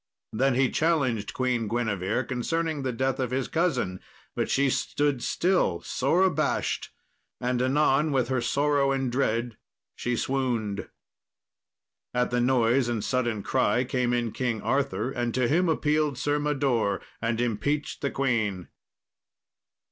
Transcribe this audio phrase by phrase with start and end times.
[0.33, 3.99] Then he challenged Queen Guinevere concerning the death of his cousin,
[4.35, 6.89] but she stood still, sore abashed,
[7.39, 9.57] and anon with her sorrow and dread,
[9.95, 10.89] she swooned.
[12.15, 16.39] At the noise and sudden cry came in King Arthur, and to him appealed Sir
[16.39, 18.69] Mador, and impeached the queen.